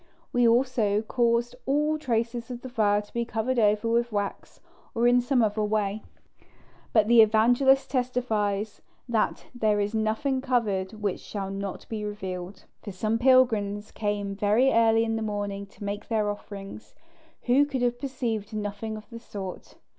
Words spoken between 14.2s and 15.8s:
very early in the morning